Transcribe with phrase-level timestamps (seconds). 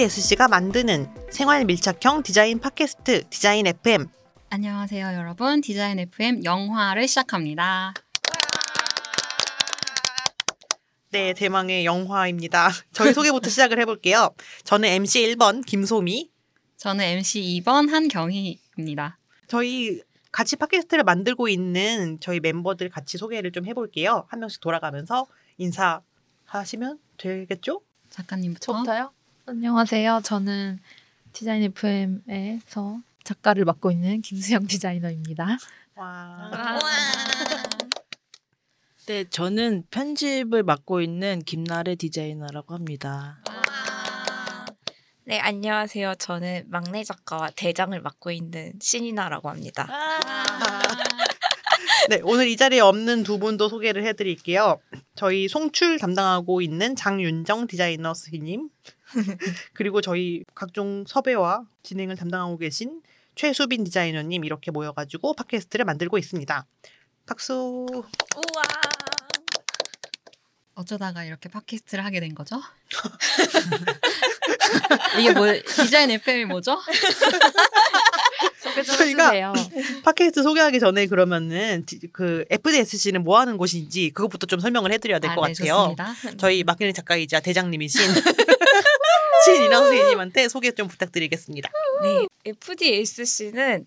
[0.00, 4.06] FDSC가 만드는 생활 밀착형 디자인 팟캐스트 디자인 FM.
[4.48, 5.60] 안녕하세요, 여러분.
[5.60, 7.92] 디자인 FM 영화를 시작합니다.
[11.10, 12.70] 네, 대망의 영화입니다.
[12.92, 14.30] 저희 소개부터 시작을 해볼게요.
[14.64, 16.30] 저는 MC 1번 김소미.
[16.78, 19.18] 저는 MC 2번 한경희입니다.
[19.48, 20.00] 저희
[20.32, 24.24] 같이 팟캐스트를 만들고 있는 저희 멤버들 같이 소개를 좀 해볼게요.
[24.30, 25.26] 한 명씩 돌아가면서
[25.58, 27.82] 인사하시면 되겠죠?
[28.08, 28.72] 작가님부터.
[28.72, 29.12] 저부터요?
[29.50, 30.20] 안녕하세요.
[30.22, 30.78] 저는
[31.32, 35.58] 디자인 FM에서 작가를 맡고 있는 김수영 디자이너입니다.
[35.96, 36.78] 와.
[39.06, 43.40] 네, 저는 편집을 맡고 있는 김나래 디자이너라고 합니다.
[45.24, 46.14] 네, 안녕하세요.
[46.20, 49.88] 저는 막내 작가와 대장을 맡고 있는 신이나라고 합니다.
[52.08, 54.78] 네, 오늘 이 자리에 없는 두 분도 소개를 해드릴게요.
[55.16, 58.68] 저희 송출 담당하고 있는 장윤정 디자이너 스님
[59.74, 63.02] 그리고 저희 각종 섭외와 진행을 담당하고 계신
[63.34, 66.66] 최수빈 디자이너님 이렇게 모여가지고 팟캐스트를 만들고 있습니다.
[67.26, 67.86] 박수.
[67.90, 68.62] 우와.
[70.74, 72.60] 어쩌다가 이렇게 팟캐스트를 하게 된 거죠?
[75.18, 75.46] 이게 뭐
[75.82, 76.78] 디자인 FM이 뭐죠?
[78.62, 79.52] 소개 좀 저희가 해주세요.
[80.04, 85.44] 팟캐스트 소개하기 전에 그러면은 디- 그 FDSC는 뭐 하는 곳인지 그것부터 좀 설명을 해드려야 될것
[85.44, 85.94] 아, 네, 같아요.
[85.94, 86.14] 좋습니다.
[86.38, 88.00] 저희 막내는 작가이자 대장님이신
[89.44, 91.70] 신인아 선생님한테 소개 좀 부탁드리겠습니다.
[92.02, 93.86] 네, FDSC는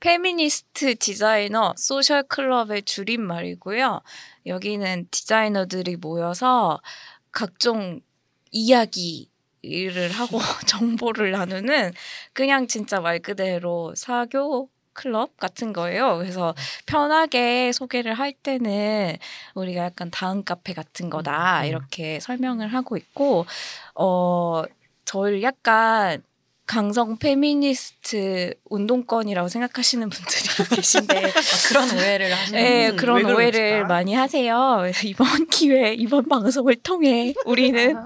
[0.00, 4.00] Feminist Designer Social Club의 줄임말이고요.
[4.46, 6.80] 여기는 디자이너들이 모여서
[7.30, 8.00] 각종
[8.50, 11.92] 이야기를 하고 정보를 나누는
[12.32, 16.18] 그냥 진짜 말 그대로 사교 클럽 같은 거예요.
[16.18, 16.54] 그래서
[16.86, 19.16] 편하게 소개를 할 때는
[19.54, 21.66] 우리가 약간 다음 카페 같은 거다 음.
[21.66, 23.46] 이렇게 설명을 하고 있고
[23.94, 24.64] 어
[25.04, 26.22] 저를 약간
[26.64, 30.42] 강성 페미니스트 운동권이라고 생각하시는 분들이
[30.76, 31.30] 계신데 아,
[31.68, 33.24] 그런 오해를 하시는 네, 음, 그런?
[33.26, 34.76] 오해를 많이 하세요.
[34.80, 37.96] 그래서 이번 기회, 이번 방송을 통해 우리는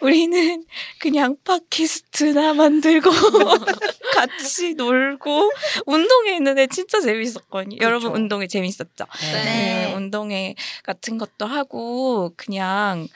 [0.00, 0.64] 우리는
[0.98, 3.08] 그냥 팟캐스트나 만들고
[4.14, 5.50] 같이 놀고
[5.86, 7.78] 운동회 있는데 진짜 재밌었거든요.
[7.80, 8.22] 여러분 그렇죠.
[8.22, 9.06] 운동회 재밌었죠?
[9.22, 9.44] 네.
[9.44, 13.08] 네, 운동회 같은 것도 하고 그냥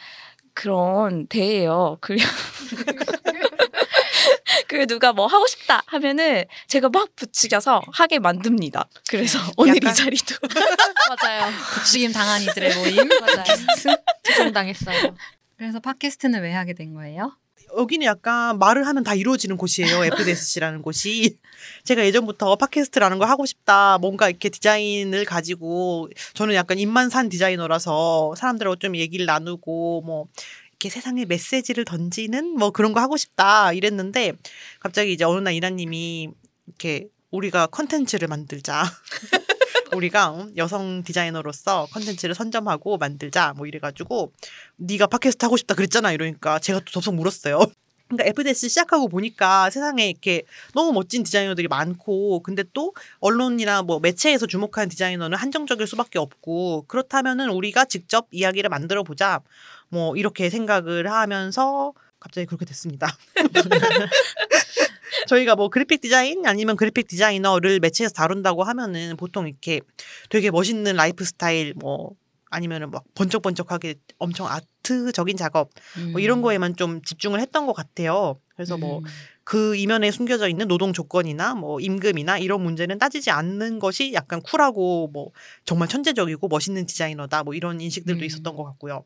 [0.57, 1.99] 그런 대예요.
[2.01, 2.27] 그냥
[4.69, 8.89] 그 누가 뭐 하고 싶다 하면은 제가 막 부추겨서 하게 만듭니다.
[9.11, 10.35] 그래서 오늘 약간- 이 자리도
[11.21, 11.53] 맞아요.
[11.75, 12.97] 부추김 당한 이들의 모임.
[13.21, 13.45] 맞아요.
[14.25, 15.15] 추정당했어요.
[15.59, 17.37] 그래서 팟캐스트는 왜 하게 된 거예요?
[17.77, 20.05] 여기는 약간 말을 하면 다 이루어지는 곳이에요.
[20.05, 21.37] FDSC라는 곳이.
[21.85, 23.99] 제가 예전부터 팟캐스트라는 걸 하고 싶다.
[23.99, 30.27] 뭔가 이렇게 디자인을 가지고 저는 약간 입만 산 디자이너라서 사람들하고 좀 얘기를 나누고 뭐
[30.71, 34.33] 이렇게 세상에 메시지를 던지는 뭐 그런 거 하고 싶다 이랬는데
[34.81, 36.31] 갑자기 이제 어느 날 이나님이
[36.67, 38.85] 이렇게 우리가 컨텐츠를 만들자.
[39.93, 44.33] 우리가 음, 여성 디자이너로서 컨텐츠를 선점하고 만들자 뭐 이래가지고
[44.77, 47.61] 네가 팟캐스트 하고 싶다 그랬잖아 이러니까 제가 또 덥석 물었어요.
[48.09, 50.43] 그러니까 FDS 시작하고 보니까 세상에 이렇게
[50.75, 57.51] 너무 멋진 디자이너들이 많고 근데 또 언론이나 뭐 매체에서 주목하는 디자이너는 한정적일 수밖에 없고 그렇다면은
[57.51, 59.41] 우리가 직접 이야기를 만들어 보자
[59.89, 63.17] 뭐 이렇게 생각을 하면서 갑자기 그렇게 됐습니다.
[65.27, 69.81] 저희가 뭐 그래픽 디자인 아니면 그래픽 디자이너를 매체에서 다룬다고 하면은 보통 이렇게
[70.31, 72.15] 되게 멋있는 라이프 스타일 뭐
[72.51, 75.71] 아니면은 막 번쩍번쩍하게 엄청 아트적인 작업
[76.13, 78.41] 뭐 이런 거에만 좀 집중을 했던 것 같아요.
[78.55, 79.05] 그래서 뭐 음.
[79.45, 85.09] 그 이면에 숨겨져 있는 노동 조건이나 뭐 임금이나 이런 문제는 따지지 않는 것이 약간 쿨하고
[85.13, 85.31] 뭐
[85.65, 88.25] 정말 천재적이고 멋있는 디자이너다 뭐 이런 인식들도 음.
[88.25, 89.05] 있었던 것 같고요.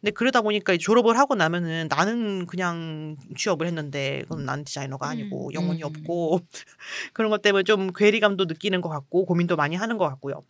[0.00, 5.54] 근데 그러다 보니까 졸업을 하고 나면은 나는 그냥 취업을 했는데 그럼 난 디자이너가 아니고 음.
[5.54, 5.86] 영혼이 음.
[5.86, 6.40] 없고
[7.12, 10.42] 그런 것 때문에 좀 괴리감도 느끼는 것 같고 고민도 많이 하는 것 같고요.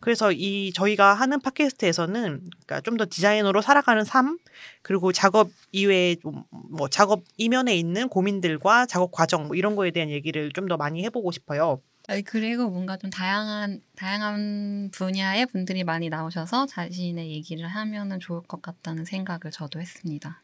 [0.00, 4.38] 그래서 이 저희가 하는 팟캐스트에서는 그러니까 좀 더 디자이너로 살아가는 삶
[4.82, 10.50] 그리고 작업 이외에 좀뭐 작업 이면에 있는 고민들과 작업 과정 뭐 이런 거에 대한 얘기를
[10.52, 11.80] 좀 더 많이 해보고 싶어요.
[12.06, 18.60] 아니, 그리고 뭔가 좀 다양한 다양한 분야의 분들이 많이 나오셔서 자신의 얘기를 하면은 좋을 것
[18.60, 20.42] 같다는 생각을 저도 했습니다.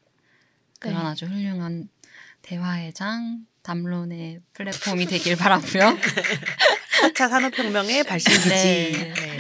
[0.79, 1.09] 그런 네.
[1.11, 1.89] 아주 훌륭한
[2.43, 5.99] 대화의 장, 담론의 플랫폼이 되길 바라고요.
[7.03, 8.49] 4차 산업혁명의 발신기지.
[8.49, 9.15] 네.
[9.15, 9.39] 네.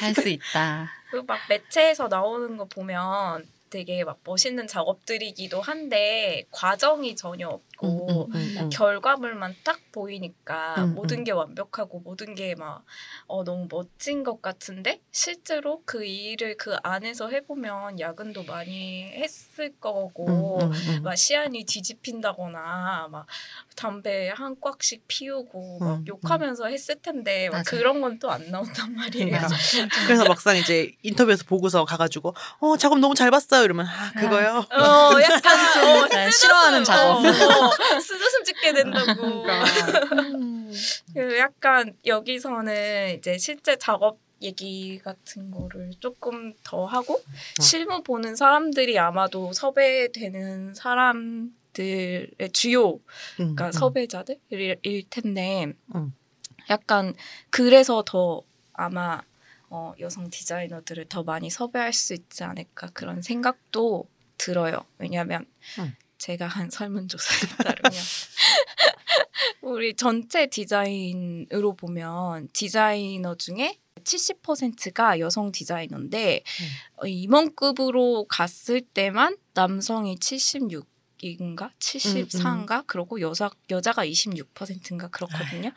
[0.00, 0.90] 할수 있다.
[1.10, 8.34] 그 막 매체에서 나오는 거 보면 되게 막 멋있는 작업들이기도 한데 과정이 전혀 없고 음,
[8.34, 8.68] 음, 음.
[8.70, 11.24] 결과물만 딱 보이니까 음, 모든 음.
[11.24, 12.84] 게 완벽하고 모든 게 막
[13.26, 20.58] 어, 너무 멋진 것 같은데 실제로 그 일을 그 안에서 해보면 야근도 많이 했을 거고.
[21.02, 23.26] 막 시안이 뒤집힌다거나 막
[23.76, 27.64] 담배 한 꽉씩 피우고 막 음, 욕하면서 했을 텐데 막.
[27.64, 29.38] 그런 건 또 안 나온단 말이에요.
[30.06, 34.64] 그래서 막상 이제 인터뷰에서 보고서 가가지고 어 작업 너무 잘 봤어요 이러면 아 그거요.
[34.72, 37.18] 어, 약간 어, 네, 싫어하는 작업.
[37.24, 39.44] 어, 어, 쓰듯음 찍게 된다고.
[40.34, 40.72] 음.
[41.14, 47.20] 그 약간 여기서는 이제 실제 작업 얘기 같은 거를 조금 더 하고
[47.60, 53.00] 실무 보는 사람들이 아마도 섭외되는 사람들의 주요 음,
[53.36, 53.72] 그러니까 음.
[53.72, 56.14] 섭외자들일 텐데 음.
[56.70, 57.14] 약간
[57.50, 58.42] 그래서 더
[58.72, 59.22] 아마
[59.70, 64.84] 어, 여성 디자이너들을 더 많이 섭외할 수 있지 않을까 그런 생각도 들어요.
[64.98, 65.46] 왜냐하면
[65.78, 65.94] 음.
[66.18, 68.02] 제가 한 설문조사에 따르면
[69.62, 76.42] 우리 전체 디자인으로 보면 디자이너 중에 70%가 여성 디자이너인데
[76.96, 85.72] 어, 임원급으로 갔을 때만 남성이 76 인가 74인가 그러고 여자 여자가 26%인가 그렇거든요.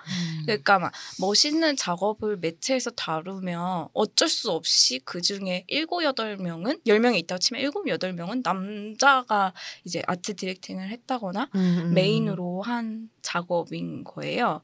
[0.46, 7.40] 그러니까 막 멋있는 작업을 매체에서 다루면 어쩔 수 없이 그 중에 7, 8명은 10명이 있다고
[7.40, 9.54] 치면 7, 8명은 남자가
[9.84, 11.94] 이제 아트 디렉팅을 했다거나 음, 음.
[11.94, 14.62] 메인으로 한 작업인 거예요.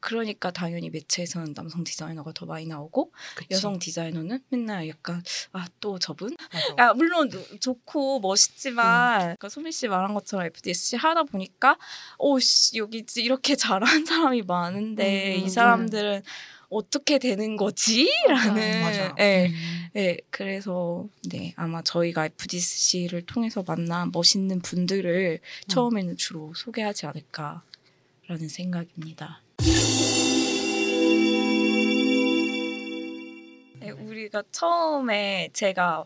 [0.00, 3.48] 그러니까 당연히 매체에서는 남성 디자이너가 더 많이 나오고 그치.
[3.50, 5.22] 여성 디자이너는 맨날 약간
[5.52, 6.36] 아 또 저분?
[6.76, 7.30] 아, 물론
[7.60, 11.76] 좋고 멋있지만 그러니까 소미 씨 말한 것처럼 FDSC 하다 보니까
[12.18, 16.22] 오씨 여기 이렇게 잘하는 사람이 많은데 음, 음, 이 사람들은
[16.70, 19.14] 어떻게 되는 거지라는 맞아.
[19.20, 19.50] 예,
[19.96, 29.40] 예, 그래서 네 아마 저희가 FDC를 통해서 만난 멋있는 분들을 처음에는 주로 소개하지 않을까라는 생각입니다.
[33.90, 36.04] 우리가 처음에 제가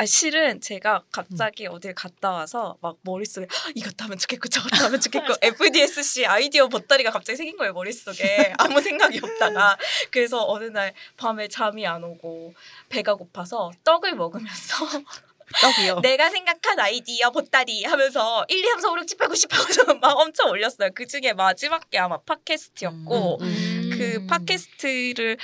[0.00, 5.00] 아 실은 제가 갑자기 어딜 갔다 와서 막 머릿속에 "헉, 이것도 하면 좋겠고 저것도 하면
[5.00, 9.76] 좋겠고 FDSC 아이디어 보따리가 갑자기 생긴 거예요 머릿속에 아무 생각이 없다가
[10.12, 12.54] 그래서 어느 날 밤에 잠이 안 오고
[12.88, 14.86] 배가 고파서 떡을 먹으면서
[15.62, 16.00] 떡이요.
[16.00, 19.52] 내가 생각한 아이디어 보따리 하면서 1, 2, 3, 4, 5, 6, 7, 8, 9, 10
[19.58, 20.90] 하고서 막 엄청 올렸어요.
[20.94, 23.90] 그 중에 마지막 게 아마 팟캐스트였고 음, 음.
[23.90, 25.38] 그 팟캐스트를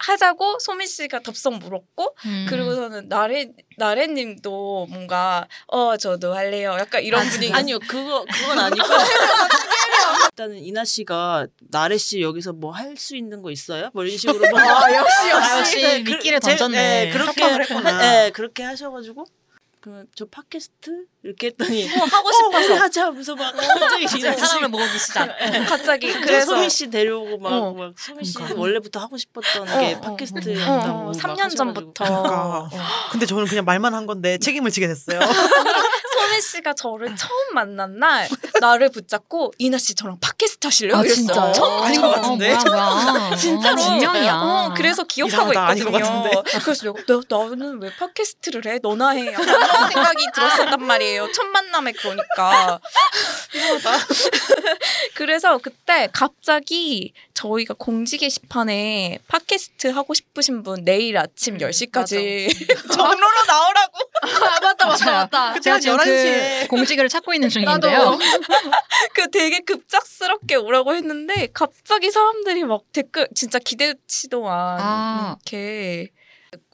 [0.00, 2.46] 하자고 소민 씨가 덥석 물었고 음.
[2.48, 6.76] 그리고서는 나래 나래님도 뭔가 어 저도 할래요.
[6.78, 7.52] 약간 이런 분위기.
[7.52, 8.86] 아니요 그거 그건 아니고
[10.30, 13.90] 일단은 이나 씨가 나래 씨 여기서 뭐 할 수 있는 거 있어요?
[13.92, 16.76] 뭐 이런 식으로 뭐 아, 역시, 아, 역시 그- 미끼를 제- 던졌네.
[17.06, 17.58] 네, 그렇게
[17.98, 19.24] 네, 그렇게 하셔가지고
[19.80, 24.40] 그러면 저 팟캐스트 이렇게 했더니 어, 하고 어, 싶어서 하자 하면서 막 갑자기 이나 씨
[24.40, 25.36] 사람을 모으기 시작.
[25.68, 27.74] 갑자기 그래서 그래서 소미 씨 데려오고 막, 어.
[27.74, 28.60] 막 소미 씨 그러니까.
[28.60, 31.56] 원래부터 하고 싶었던 어, 게 어, 팟캐스트였다고 어, 막 3년 하셔가지고.
[31.56, 32.58] 전부터 그러니까.
[32.60, 32.68] 어.
[33.10, 35.20] 근데 저는 그냥 말만 한 건데 책임을 지게 됐어요.
[36.38, 38.28] 소민 씨가 저를 처음 만난 날
[38.60, 40.96] 나를 붙잡고 이나 씨 저랑 팟캐스트 하실래요?
[40.96, 41.02] 아.
[41.02, 41.52] 진짜요?
[41.52, 42.54] 처음 아닌 것 같은데?
[42.54, 43.36] 어, 뭐야, 뭐야.
[43.36, 44.34] 진짜로 어, 분명이야.
[44.34, 45.66] 어, 그래서 기억하고 이상하다.
[45.66, 46.42] 아닌 것 있거든요.
[46.64, 48.78] 그래서 내가 나, 나는 왜 팟캐스트를 해?
[48.82, 49.22] 너나 해.
[49.22, 51.30] 이런 생각이 들었었단 말이에요.
[51.32, 52.80] 첫 만남에 그러니까.
[55.14, 62.48] 그래서 그때 갑자기 저희가 공지 게시판에 팟캐스트 하고 싶으신 분 내일 아침 10시까지
[62.92, 63.98] 정로로 나오라고.
[64.22, 65.52] 아 맞다 맞다 맞다.
[65.52, 66.62] 그때 제가 한 지금 11시에.
[66.62, 68.18] 그 공지글을 찾고 있는 중인데요.
[69.14, 75.36] 그 되게 급작스럽게 오라고 했는데 갑자기 사람들이 막 댓글 진짜 기대치도 안 아.
[75.46, 76.10] 이렇게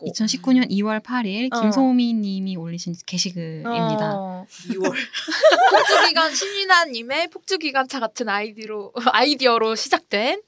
[0.00, 1.60] 2019년 2월 8일 어.
[1.60, 4.14] 김소미 님이 올리신 게시글입니다.
[4.14, 4.46] 어.
[4.70, 4.94] 2월
[5.70, 10.40] 폭주기관 신인아님의 폭주기관차 같은 아이디로 아이디어로 시작된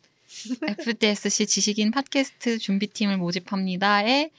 [0.78, 4.30] FDSC 지식인 팟캐스트 준비팀을 모집합니다에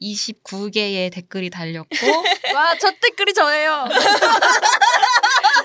[0.00, 1.88] 29개의 댓글이 달렸고
[2.54, 3.88] 와 첫 댓글이 저예요.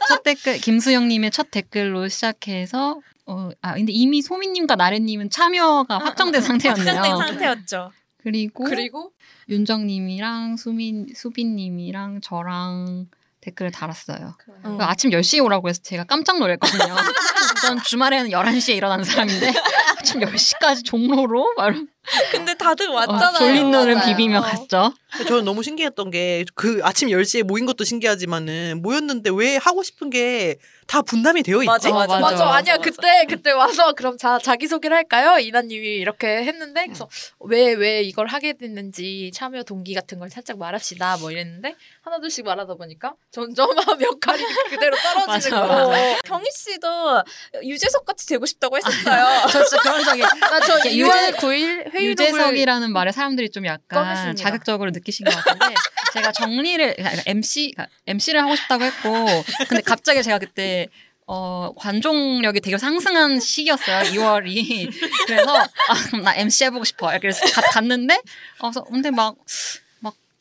[0.07, 6.95] 첫 댓글 김수영님의 첫 댓글로 시작해서 어, 아 근데 이미 소민님과 나래님은 참여가 확정된 상태였네요.
[6.95, 7.91] 확정된 상태였죠.
[8.24, 9.12] 그리고 그리고
[9.50, 13.07] 윤정님이랑 수민 수빈님이랑 저랑
[13.41, 14.36] 댓글을 달았어요.
[14.65, 14.77] 음.
[14.77, 16.95] 그 아침 10시에 오라고 해서 제가 깜짝 놀랐거든요.
[17.62, 19.53] 전 주말에는 11시에 일어나는 사람인데
[19.98, 21.74] 아침 10시까지 종로로 막
[22.31, 23.38] 근데 다들 어, 왔잖아요.
[23.38, 24.08] 졸린 눈을 맞아요.
[24.08, 24.41] 비비며 어.
[24.41, 24.93] 갔죠.
[25.27, 30.55] 저는 너무 신기했던 게 그 아침 10시에 모인 것도 신기하지만은 모였는데 왜 하고 싶은 게
[30.88, 31.67] 다 분담이 되어 있지?
[31.67, 32.53] 맞아, 어, 맞아, 맞아, 맞아.
[32.55, 35.39] 아니야 그때 그때 와서 그럼 자 자기 소개를 할까요?
[35.39, 37.08] 이나님이 이렇게 했는데 그래서
[37.39, 43.13] 왜왜 이걸 하게 됐는지 참여 동기 같은 걸 살짝 말합시다 뭐 이랬는데 하나둘씩 말하다 보니까
[43.31, 43.70] 점점
[44.01, 45.74] 역할이 그대로 떨어지는 맞아.
[45.74, 45.88] 맞아.
[45.88, 47.24] 어, 경희 씨도
[47.63, 49.48] 유재석 같이 되고 싶다고 했었어요.
[49.50, 54.43] 저 진짜 그런 적이 나저 이렇게 6월 9일 회의록을 유재석이라는 말에 사람들이 좀 약간 꺼냈습니다.
[54.43, 55.75] 자극적으로 느끼신 것 같은데
[56.13, 57.74] 제가 정리를 그러니까 MC
[58.07, 59.25] MC를 하고 싶다고 했고
[59.69, 60.88] 근데 갑자기 제가 그때
[61.27, 64.91] 어 관종력이 되게 상승한 시기였어요 2월이
[65.27, 68.15] 그래서 아 그럼 나 MC 해보고 싶어 가- 갔는데
[68.60, 69.38] 어, 그래서 근데 막막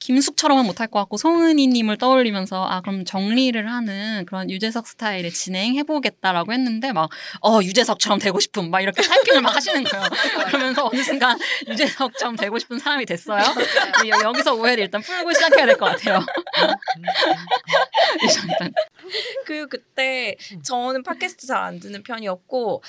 [0.00, 6.92] 김숙처럼은 못할 것 같고 송은이님을 떠올리면서 아 그럼 정리를 하는 그런 유재석 스타일의 진행해보겠다라고 했는데
[6.92, 7.10] 막
[7.42, 10.04] 어 유재석처럼 되고 싶음 막 이렇게 타이핑을 막 하시는 거예요.
[10.48, 11.38] 그러면서 어느 순간
[11.68, 13.42] 유재석처럼 되고 싶은 사람이 됐어요.
[14.08, 16.20] 여- 여기서 오해를 일단 풀고 시작해야 될 것 같아요.
[19.46, 20.62] 그리고 그때 음.
[20.62, 22.82] 저는 팟캐스트 잘 안 듣는 편이었고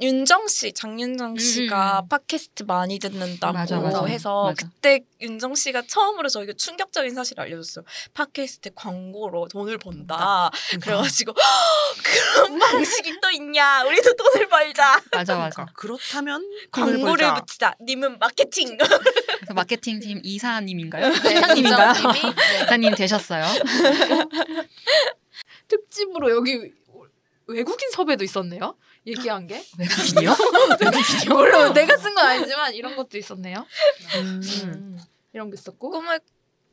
[0.00, 2.08] 윤정 씨, 장윤정 씨가 음.
[2.08, 4.04] 팟캐스트 많이 듣는다고 맞아, 맞아.
[4.04, 4.66] 해서 맞아.
[4.66, 7.84] 그때 윤정 씨가 처음으로 저에게 충격적인 사실을 알려줬어요.
[8.14, 10.50] 팟캐스트 광고로 돈을 번다.
[10.80, 11.38] 그래가지고 그런
[12.60, 13.82] 방식이 또 있냐?
[13.84, 15.02] 우리도 돈을 벌자.
[15.10, 15.50] 맞아 맞아.
[15.50, 17.34] 그러니까 그렇다면 광고를 벌자.
[17.34, 17.74] 붙이자.
[17.80, 18.76] 님은 마케팅.
[18.76, 21.08] 그래서 마케팅 팀 이사님인가요?
[21.08, 21.92] 네, 사장님인가요?
[22.12, 22.20] 네.
[22.62, 23.44] 이사님 되셨어요.
[25.66, 26.72] 특집으로 여기
[27.46, 28.76] 외국인 섭외도 있었네요.
[29.06, 30.34] 얘기한 게 외국인이요?
[30.80, 31.34] 외국인이요?
[31.34, 33.66] 물론 내가 쓴 건 아니지만 이런 것도 있었네요.
[34.16, 34.40] 음.
[34.64, 34.98] 음,
[35.32, 36.20] 이런 게 있었고 꿈을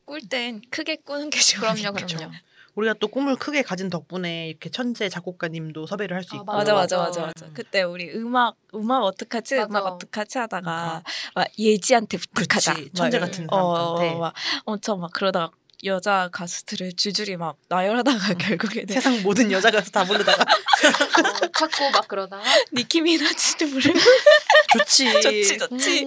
[0.05, 1.73] 꿀 땐 크게 꾸는 게 좋아요.
[1.75, 1.95] 그럼요.
[2.05, 2.31] 그럼요.
[2.75, 6.97] 우리가 또 꿈을 크게 가진 덕분에 이렇게 천재 작곡가님도 섭외를 할수 아, 있고 맞아 맞아
[6.97, 7.21] 맞아.
[7.21, 7.53] 맞아 맞아.
[7.53, 9.67] 그때 우리 음악 음악 어떡하지 맞아.
[9.69, 11.03] 음악 어떡하지 하다가
[11.35, 12.75] 막 예지한테 부탁하자.
[12.93, 14.15] 천재 막 같은 어, 사람한테.
[14.15, 14.33] 어, 막
[14.65, 15.51] 엄청 막 그러다가
[15.85, 22.07] 여자 가수들을 줄줄이 막 나열하다가 결국에는 세상 모든 여자 가수 다 부르다가 어, 찾고 막
[22.07, 23.99] 그러다가 니키 미나지도 부르고
[24.79, 25.21] 좋지.
[25.21, 26.05] 좋지 좋지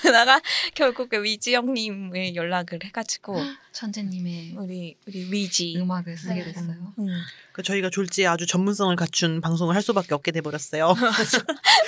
[0.00, 0.40] 그러다가
[0.74, 3.36] 결국에 위지 형님을 연락을 해가지고
[3.72, 6.44] 천재님의 우리 우리 위지 음악을 쓰게 네.
[6.44, 6.92] 됐어요.
[6.98, 7.08] 음.
[7.52, 10.94] 그 저희가 졸지에 아주 전문성을 갖춘 방송을 할 수밖에 없게 돼버렸어요.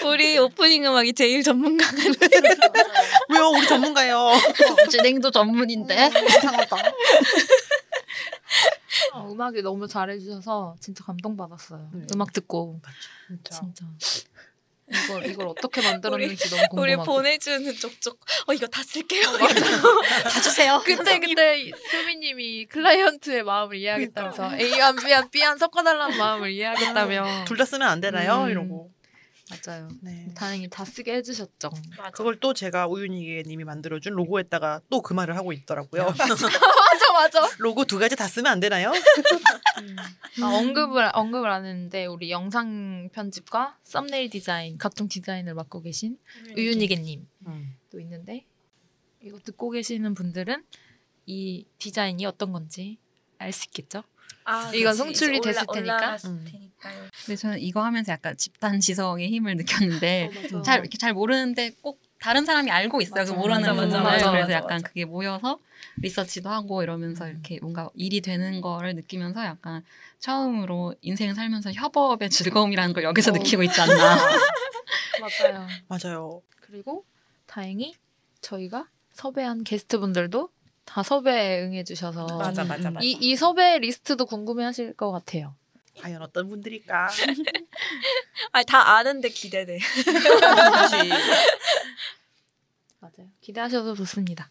[0.06, 1.96] 우리 오프닝 음악이 제일 전문가가
[3.32, 3.48] 왜요?
[3.50, 4.30] 우리 전문가요.
[4.90, 6.10] 진행도 전문인데.
[6.28, 6.76] 이상하다.
[9.14, 11.90] 어, 음악이 너무 잘해주셔서 진짜 감동받았어요.
[11.94, 12.06] 네.
[12.14, 12.80] 음악 듣고
[13.28, 13.60] 진짜.
[13.60, 13.84] 진짜
[14.90, 17.04] 이걸 이걸 어떻게 만들었는지 너무 우리 궁금하고.
[17.04, 19.22] 보내주는 쪽쪽 어 이거 다 쓸게요
[20.24, 20.82] 다 주세요.
[20.84, 27.44] 그때 그때 수미님이 클라이언트의 마음을 이해하겠다면서 A한 B한 B한 섞어달라는 마음을 이해하겠다며.
[27.46, 28.44] 둘 다 쓰면 안 되나요?
[28.44, 28.50] 음.
[28.50, 28.91] 이러고.
[29.66, 29.88] 맞아요.
[30.00, 30.28] 네.
[30.35, 31.71] 다행히 다 쓰게 해주셨죠.
[32.12, 36.04] 그걸 또 제가 우윤희님이 만들어준 로고에다가 또 그 말을 하고 있더라고요.
[36.16, 37.49] 맞아 맞아.
[37.59, 38.92] 로고 두 가지 다 쓰면 안 되나요?
[40.42, 46.18] 아, 언급을 언급을 안 했는데 우리 영상 편집과 썸네일 디자인 각종 디자인을 맡고 계신
[46.56, 47.76] 우윤이개님 음.
[47.90, 48.47] 또 있는데
[49.23, 50.64] 이거 듣고 계시는 분들은
[51.26, 52.99] 이 디자인이 어떤 건지
[53.38, 54.02] 알 수 있겠죠?
[54.44, 54.99] 아, 이건 그치.
[54.99, 56.12] 송출이 됐을 올라- 테니까.
[56.12, 56.44] 올
[56.84, 56.88] 음.
[56.88, 57.08] 테니까요.
[57.24, 60.62] 근데 저는 이거 하면서 약간 집단 지성의 힘을 느꼈는데 맞아.
[60.62, 63.24] 잘 이렇게 잘 모르는데 꼭 다른 사람이 알고 있어요.
[63.24, 64.02] 그 모르는 맞아, 부분을.
[64.02, 64.88] 맞아, 그래서 맞아, 약간 맞아.
[64.88, 65.58] 그게 모여서
[65.98, 69.84] 리서치도 하고 이러면서 이렇게 뭔가 일이 되는 거를 느끼면서 약간
[70.20, 73.34] 처음으로 인생을 살면서 협업의 즐거움이라는 걸 여기서 어.
[73.34, 74.16] 느끼고 있지 않나.
[75.20, 75.66] 맞아요.
[75.88, 76.42] 맞아요.
[76.60, 77.04] 그리고
[77.46, 77.94] 다행히
[78.40, 80.48] 저희가 섭외한 게스트분들도
[80.84, 82.94] 다 섭외에 응해주셔서 맞아 맞아 음.
[82.94, 83.04] 맞아.
[83.04, 85.54] 이, 이 섭외 리스트도 궁금해하실 것 같아요.
[86.00, 87.08] 과연 어떤 분들일까?
[88.52, 89.78] 아니 다 아는데 기대돼.
[93.00, 93.28] 맞아요.
[93.40, 94.50] 기대하셔도 좋습니다.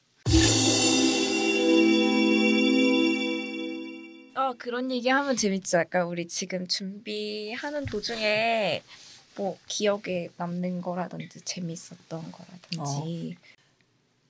[4.35, 5.79] 어 그런 얘기 하면 재밌죠.
[5.79, 8.81] 약간 우리 지금 준비하는 도중에
[9.35, 13.37] 뭐 기억에 남는 거라든지 재밌었던 거라든지.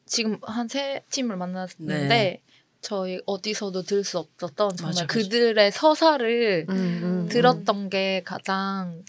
[0.05, 2.41] 지금 한 세 팀을 만났는데 네.
[2.81, 5.05] 저희 어디서도 들 수 없었던 정말 맞아, 맞아.
[5.07, 7.27] 그들의 서사를 음, 음.
[7.29, 9.03] 들었던 게 가장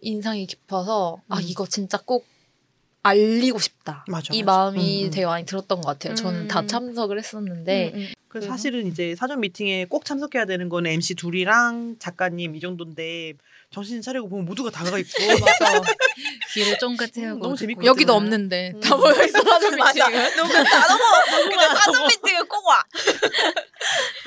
[0.00, 1.42] 인상이 깊어서 아 음.
[1.44, 2.24] 이거 진짜 꼭
[3.02, 4.04] 알리고 싶다.
[4.08, 4.58] 맞아, 이 맞아.
[4.60, 5.10] 마음이 음, 음.
[5.10, 6.14] 되게 많이 들었던 것 같아요.
[6.14, 6.66] 저는 다 음.
[6.68, 8.08] 참석을 했었는데 음, 음.
[8.28, 8.40] 그?
[8.40, 13.34] 사실은 이제 사전 미팅에 꼭 참석해야 되는 거는 MC 둘이랑 작가님 이 정도인데
[13.70, 15.10] 정신 차리고 보면 모두가 다가 있고
[15.44, 15.82] 맞아.
[16.54, 18.12] 귀를 쫑긋 세우고 너무 재밌고 여기도.
[18.14, 18.80] 없는데 음.
[18.80, 20.08] 다 모여 있어 사전 맞아.
[20.08, 20.36] 미팅은.
[20.36, 22.82] 너무 다 너무 그냥 사전 미팅에 꼭 와.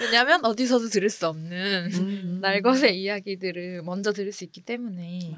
[0.02, 2.40] 왜냐면 어디서도 들을 수 없는 음.
[2.42, 5.36] 날것의 이야기들을 먼저 들을 수 있기 때문에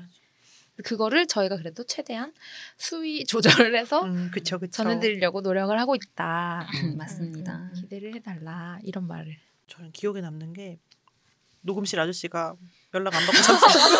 [0.83, 2.33] 그거를 저희가 그래도 최대한
[2.77, 3.25] 수위
[3.67, 4.71] 조절을 해서 음, 그쵸, 그쵸.
[4.83, 6.67] 전해드리려고 노력을 하고 있다.
[6.83, 7.71] 음, 맞습니다.
[7.75, 9.37] 기대를 해달라 이런 말을.
[9.67, 10.79] 저는 기억에 남는 게
[11.61, 12.55] 녹음실 아저씨가
[12.93, 13.97] 연락 안 받고 잤어요.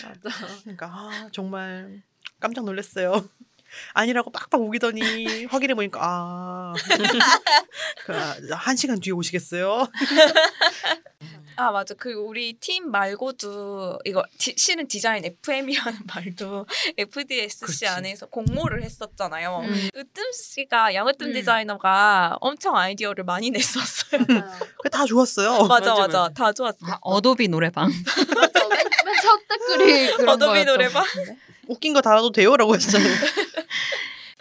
[0.22, 0.46] 맞아.
[0.62, 2.02] 그러니까 아, 정말
[2.40, 3.28] 깜짝 놀랐어요.
[3.92, 6.72] 아니라고 빡빡 우기더니 확인해 보니까 아,
[8.06, 8.12] 그,
[8.54, 9.86] 한 시간 뒤에 오시겠어요?
[11.58, 17.86] 아 맞아 그 우리 팀 말고도 이거 디, 실은 디자인 FM이라는 말도 FDSC 그치.
[17.88, 19.62] 안에서 공모를 했었잖아요.
[19.64, 19.88] 음.
[19.96, 21.32] 으뜸 씨가 양으뜸 음.
[21.32, 24.22] 디자이너가 엄청 아이디어를 많이 냈었어요.
[24.84, 25.64] 그다 좋았어요.
[25.66, 26.28] 맞아 맞아, 맞아.
[26.32, 26.78] 다 좋았어.
[26.82, 27.88] 아, 어도비 노래방.
[27.88, 31.04] 맨, 맨첫 댓글이 그런 어도비 노래방?
[31.66, 33.14] 웃긴 거 달아도 돼요라고 했잖아요.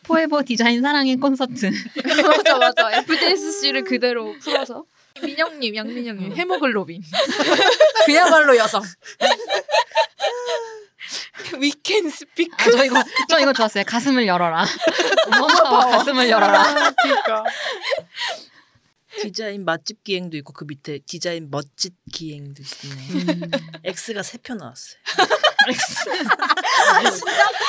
[0.04, 1.72] 포에버 디자인 사랑의 콘서트.
[2.28, 2.92] 맞아 맞아.
[3.00, 4.86] FDSC를 그대로 풀어서
[5.24, 7.02] 민영님, 양민영님, 헤모글로빈.
[8.06, 8.84] 그야말로 여성.
[11.60, 12.56] 위켄 스피크.
[12.58, 13.84] 아, 저 이거 저 이거 좋았어요.
[13.86, 14.66] 가슴을 열어라.
[15.32, 16.62] 어머파워 가슴을 열어라.
[16.62, 17.44] 아, 그러니까
[19.22, 23.34] 디자인 맛집 기행도 있고 그 밑에 디자인 멋짓 기행도 있네.
[23.34, 23.52] 음.
[23.84, 24.98] X가 세 표 나왔어요.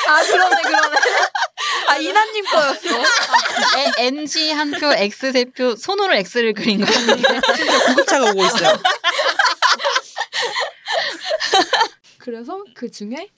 [0.07, 0.97] 아 그러네 그러네.
[1.87, 2.97] 아 이나님 거였어.
[2.97, 6.91] 에, NG 한 표, X 세 표, 손으로 X를 그린 거.
[7.87, 8.77] 구급차가 오고 있어요.
[12.19, 13.29] 그래서 그 중에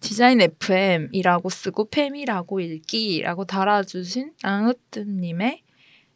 [0.00, 5.62] 디자인 FM이라고 쓰고 팸이라고 읽기라고 달아주신 앙으뜸님의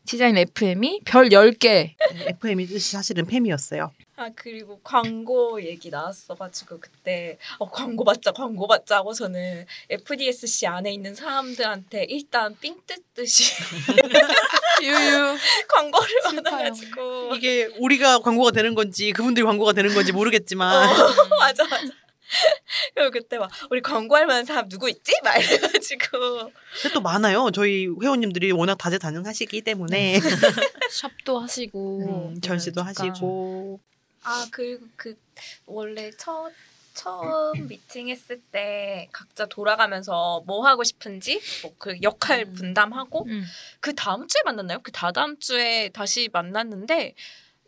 [0.06, 1.94] 디자인 FM이 별 10개.
[2.11, 3.90] FM이 뜻이 사실은 팸이었어요.
[4.16, 10.92] 아 그리고 광고 얘기 나왔어가지고 그때 어, 광고 받자 광고 받자 하고 저는 FDSC 안에
[10.92, 13.52] 있는 사람들한테 일단 삥 뜯듯이
[14.82, 15.37] 유유.
[15.68, 16.09] 광고를.
[16.25, 20.92] 받아가지고 이게 우리가 광고가 되는 건지 그분들이 광고가 되는 건지 모르겠지만 어,
[21.40, 21.85] 맞아 맞아.
[22.95, 25.12] 그리고 그때 막 우리 광고할 만한 사람 누구 있지?
[25.23, 26.09] 막 이래가지고
[26.81, 27.51] 근데 또 많아요.
[27.53, 30.19] 저희 회원님들이 워낙 다재다능하시기 때문에
[30.91, 33.04] 샵도 하시고 음, 전시도 그러니까.
[33.04, 33.80] 하시고
[34.25, 35.17] 아 그리고 그
[35.67, 36.50] 원래 첫
[36.95, 42.52] 처음 미팅했을 때 각자 돌아가면서 뭐 하고 싶은지 뭐 그 역할 음.
[42.54, 43.45] 분담하고 음.
[43.80, 44.78] 그 다음 주에 만났나요?
[44.83, 47.15] 그 다다음 주에 다시 만났는데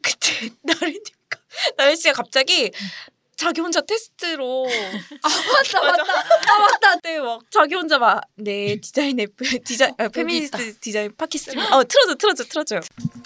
[0.03, 0.29] 그때
[0.63, 1.41] 나리니까
[1.79, 2.71] 나리 씨가 갑자기
[3.37, 4.67] 자기 혼자 테스트로
[5.23, 6.03] 아 맞다 맞다.
[6.53, 11.85] 아 맞다 네막 자기 혼자 막 네 디자인 F 디자인 아, 페미니스트 디자인 팟캐스트 어
[11.85, 12.81] 틀어줘 틀어줘 틀어줘요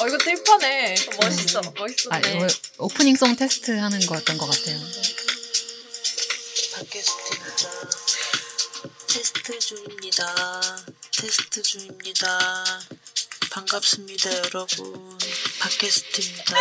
[0.00, 0.94] 어 이거 뜰파네.
[1.20, 2.34] 멋있어 아, 멋있었네.
[2.36, 2.46] 이거
[2.78, 4.78] 오프닝송 테스트 하는 거였던 것 같아요.
[6.74, 7.70] 팟캐스트입니다.
[9.08, 10.74] 테스트 중입니다.
[11.24, 12.64] 테스트 중입니다.
[13.50, 15.18] 반갑습니다, 여러분.
[15.58, 16.54] 팟캐스트입니다.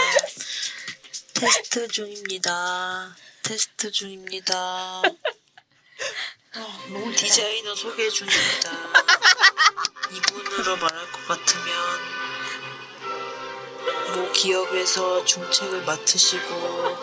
[1.33, 3.13] 테스트 중입니다.
[3.43, 5.01] 테스트 중입니다.
[7.17, 8.71] 디자이너 소개 중입니다.
[10.13, 11.75] 이분으로 말할 것 같으면
[14.15, 16.97] 모 기업에서 중책을 맡으시고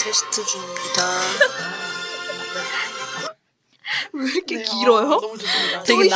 [0.00, 1.18] 테스트 중입니다.
[4.18, 5.20] 왜 이렇게 네, 아, 길어요?
[5.20, 5.82] 좋습니다.
[5.84, 6.08] 되게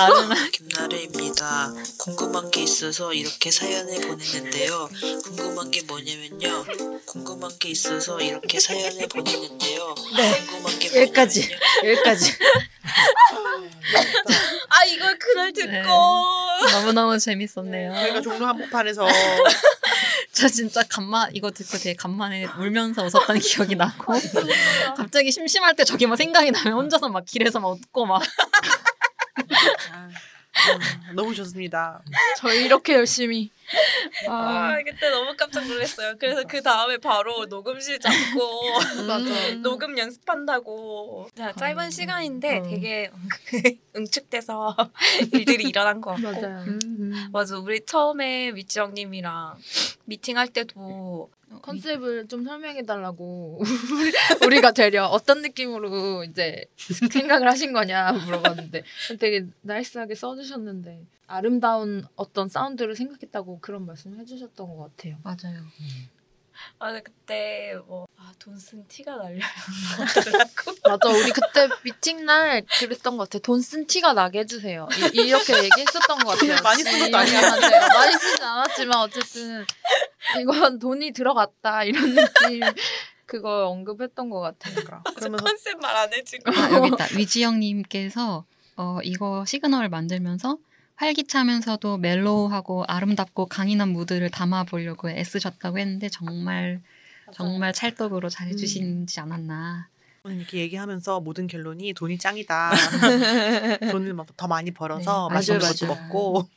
[0.53, 1.73] 김나래입니다.
[1.99, 4.89] 궁금한 게 있어서 이렇게 사연을 보냈는데요.
[5.25, 6.65] 궁금한 게 뭐냐면요.
[7.07, 9.95] 궁금한 게 있어서 이렇게 사연을 보냈는데요.
[9.95, 11.49] 궁금한 게 여기까지.
[11.49, 11.91] 뭐냐면요.
[11.93, 12.33] 여기까지.
[14.69, 15.83] 아 이걸 그날 듣고 네.
[16.73, 17.95] 너무너무 재밌었네요.
[17.95, 19.07] 저희가 종로 한복판에서
[20.33, 24.15] 저 진짜 간만 이거 듣고 되게 간만에 울면서 웃었던 기억이 나고.
[24.97, 28.23] 갑자기 심심할 때 저기 막 생각이 나면 혼자서 막 길에서 막 웃고 막
[30.55, 32.03] 음, 너무 좋습니다.
[32.39, 33.51] 저희 이렇게 열심히.
[34.29, 36.15] 아 아 그때 너무 깜짝 놀랐어요.
[36.19, 39.25] 그래서 그 다음에 바로 녹음실 잡고 맞아.
[39.63, 41.29] 녹음 연습한다고.
[41.35, 42.63] 자, 짧은 시간인데 음.
[42.71, 43.11] 되게
[43.97, 44.77] 응축돼서
[45.33, 46.41] 일들이 일어난 것 같고.
[46.41, 46.65] 맞아요.
[47.33, 47.59] 맞아.
[47.59, 49.57] 우리 처음에 미지영님이랑
[50.05, 53.61] 미팅할 때도 컨셉을 좀 설명해 달라고
[54.47, 56.65] 우리가 되려 어떤 느낌으로 이제
[57.11, 58.85] 생각을 하신 거냐 물어봤는데
[59.19, 65.17] 되게 나이스하게 써주셨는데 아름다운 어떤 사운드를 생각했다고 그런 말씀 해주셨던 것 같아요.
[65.23, 65.63] 맞아요.
[66.79, 69.41] 아 그때 뭐아돈 쓴 티가 날려요.
[70.89, 73.39] 맞아, 우리 그때 미팅 날 그랬던 것 같아.
[73.41, 74.89] 돈 쓴 티가 나게 해주세요.
[75.15, 76.57] 이, 렇게 얘기했었던 것 같아요.
[76.63, 77.41] 많이 쓴 것도 아니야.
[77.41, 79.65] 미안한데, 많이 쓰진 않았지만 어쨌든
[80.41, 82.61] 이건 돈이 들어갔다 이런 느낌.
[83.27, 84.75] 그거 언급했던 것 같아요.
[85.17, 86.51] 그러면서 컨셉 말 안 해주고.
[86.51, 87.07] 아, 여기 있다.
[87.17, 88.45] 위지영님께서
[88.77, 90.59] 어, 이거 시그널을 만들면서
[90.97, 96.81] 활기차면서도 멜로우하고 아름답고 강인한 무드를 담아보려고 애쓰셨다고 했는데 정말
[97.33, 99.89] 정말 찰떡으로 잘해주시지 않았나.
[100.25, 102.71] 이렇게 얘기하면서 모든 결론이 돈이 짱이다.
[103.91, 106.03] 돈을 막 더 많이 벌어서 네, 맛있는 맞아요, 것도 맞아요.
[106.07, 106.49] 먹고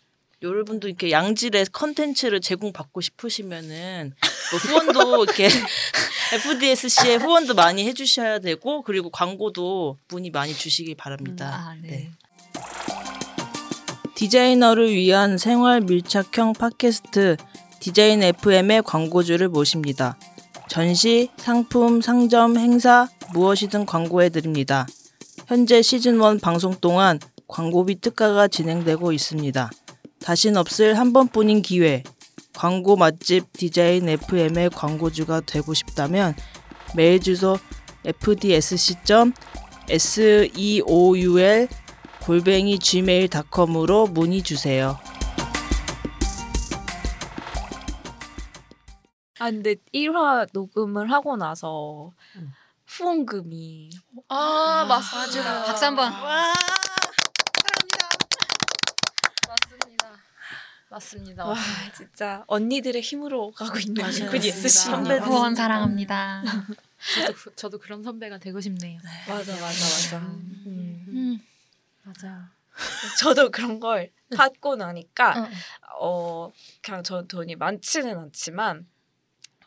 [0.41, 4.13] 여러분도 이렇게 양질의 컨텐츠를 제공받고 싶으시면은
[4.51, 5.47] 뭐 후원도 이렇게
[6.33, 11.69] FDSC에 후원도 많이 해주셔야 되고 그리고 광고도 문의 많이 주시기 바랍니다.
[11.69, 12.11] 아, 네.
[14.15, 17.35] 디자이너를 위한 생활 밀착형 팟캐스트
[17.79, 20.17] 디자인 FM의 광고주를 모십니다.
[20.69, 24.87] 전시, 상품, 상점, 행사 무엇이든 광고해 드립니다.
[25.47, 29.69] 현재 시즌 1 방송 동안 광고비 특가가 진행되고 있습니다.
[30.19, 32.01] 다신 없을 한 번뿐인 기회.
[32.55, 36.33] 광고 맛집 디자인 FM의 광고주가 되고 싶다면
[36.95, 37.59] 메일 주소
[38.05, 39.35] fdsc.seoul
[42.25, 44.99] 골뱅이 gmail.com으로 문의 주세요.
[49.39, 52.11] 아 근데 1화 녹음을 하고 나서
[52.87, 53.89] 후원금이
[54.29, 55.63] 아, 맞습니다.
[55.65, 56.11] 박수 한번.
[56.11, 56.53] 와
[59.47, 60.09] 맞습니다.
[60.89, 61.45] 맞습니다.
[61.45, 61.55] 와
[61.95, 64.03] 진짜 언니들의 힘으로 가고 있는.
[64.09, 66.41] 리쿠디 SC 선배 후원 사랑합니다.
[67.13, 68.99] 저도, 그- 저도 그런 선배가 되고 싶네요.
[69.27, 70.17] 맞아 맞아 맞아.
[70.25, 71.05] 음.
[71.07, 71.39] 음.
[72.05, 72.43] 맞아요.
[73.19, 75.51] 저도 그런 걸 받고 나니까 응.
[75.99, 78.87] 어 그냥 저 돈이 많지는 않지만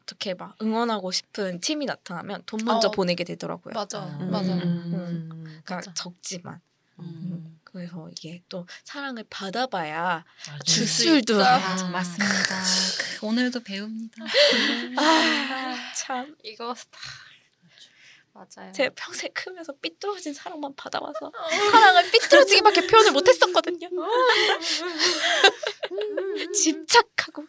[0.03, 2.90] 어떻게 막 응원하고 싶은 팀이 나타나면 돈 먼저 어.
[2.90, 3.74] 보내게 되더라고요.
[3.74, 4.31] 맞아, 음.
[4.31, 4.53] 맞아.
[4.55, 5.29] 음.
[5.44, 5.94] 그러니까 맞아.
[5.94, 6.61] 적지만.
[7.01, 7.61] 음.
[7.62, 10.24] 그래서 이게 또 사랑을 받아봐야
[10.64, 11.44] 줄줄 줄도.
[11.44, 11.59] 아,
[11.90, 12.62] 맞습니다.
[13.20, 14.24] 그, 오늘도 배웁니다.
[14.96, 16.35] 아, 참.
[16.42, 16.98] 이거 다
[18.32, 18.72] 맞아요.
[18.72, 21.32] 제 평생 크면서 삐뚤어진 사랑만 받아와서
[21.72, 23.88] 사랑을 삐뚤어지기밖에 표현을 못했었거든요.
[26.54, 27.44] 집착하고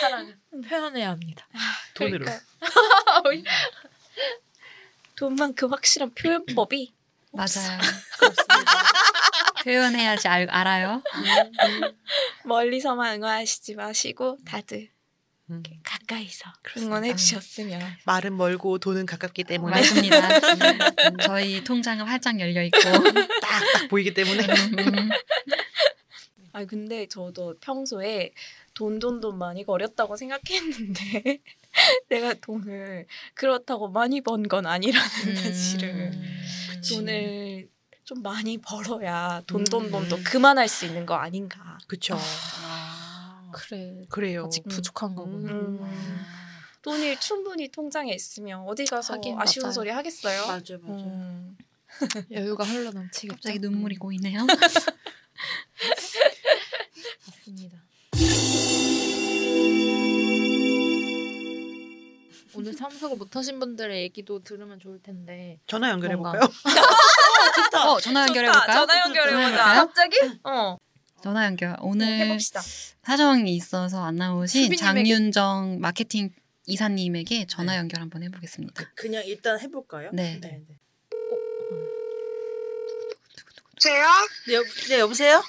[0.00, 1.48] 사랑은 표현해야 합니다.
[1.94, 2.24] 돈으로.
[2.24, 2.44] 그러니까.
[5.16, 6.94] 돈만큼 확실한 표현법이
[7.32, 7.78] 맞아요.
[9.64, 11.02] 표현해야지 알, 알아요.
[12.44, 14.99] 멀리서만 응원하시지 마시고 다들 음.
[15.82, 16.44] 가까이서
[16.78, 17.80] 응원해 주셨으면.
[18.04, 19.76] 말은 멀고 돈은 가깝기 때문에.
[19.76, 20.16] 맞습니다.
[21.10, 22.78] 음, 저희 통장은 활짝 열려 있고.
[23.42, 24.44] 딱 보이기 때문에.
[24.46, 25.08] 음,
[26.52, 28.32] 아 근데 저도 평소에
[28.74, 31.38] 돈 돈돈 많이 거렸다고 생각했는데
[32.08, 36.82] 내가 돈을 그렇다고 많이 번 건 아니라는 사실을 음.
[36.88, 37.68] 돈을
[38.04, 41.78] 좀 많이 벌어야 돈 돈 돈도 그만할 수 있는 거 아닌가.
[41.86, 42.18] 그쵸
[43.52, 44.04] 그래.
[44.08, 44.68] 그래요 아직 음.
[44.68, 45.52] 부족한 거구나.
[45.52, 46.26] 음.
[46.82, 49.72] 돈이 충분히 통장에 있으면 어디 가서 하긴 아쉬운 맞아요.
[49.72, 50.46] 소리 하겠어요?
[50.46, 51.04] 맞아 맞아.
[51.04, 51.56] 음.
[52.32, 53.34] 여유가 흘러 넘치겠죠.
[53.34, 54.46] 갑자기 눈물이 고이네요.
[57.26, 57.78] 맞습니다.
[62.54, 66.16] 오늘 참석을 못하신 분들의 얘기도 들으면 좋을 텐데 전화 연결해.
[66.16, 66.40] 볼까요?
[67.86, 68.60] 어, 전화 연결해 좋다.
[68.60, 68.86] 볼까요?
[68.86, 69.48] 전화 연결해 보자.
[69.48, 69.74] 볼까요?
[69.86, 70.16] 갑자기?
[70.44, 70.76] 어.
[71.22, 71.76] 전화 연결.
[71.80, 72.62] 오늘 해봅시다.
[73.04, 76.30] 사정이 있어서 안 나오신 장윤정 마케팅
[76.66, 78.84] 이사님에게 전화 연결 한번 해보겠습니다.
[78.94, 80.10] 그 냥 일단 해볼까요?
[80.12, 80.38] 네.
[80.40, 80.76] 네, 네.
[83.80, 84.04] 세요?
[84.48, 85.42] 네, 여, 네 여보세요?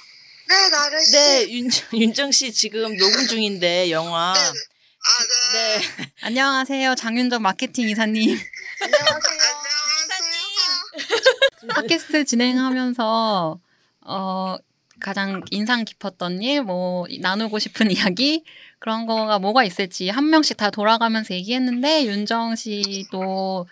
[0.48, 1.12] 네, 나를 씨.
[1.12, 4.34] 네 윤정 윤정 씨 지금 녹음 중인데 영화.
[4.34, 4.40] 네.
[4.40, 5.78] 아, 네.
[5.80, 6.14] 네.
[6.22, 6.96] 안녕하세요.
[6.96, 8.38] 장윤정 마케팅 이사님.
[8.82, 9.42] 안녕하세요.
[11.70, 13.60] 팟캐스트 진행하면서
[14.06, 14.56] 어
[15.02, 18.44] 가장 인상 깊었던 일, 뭐 나누고 싶은 이야기
[18.80, 23.68] 그런 거가 뭐가 있을지 한 명씩 다 돌아가면서 얘기했는데 윤정 씨도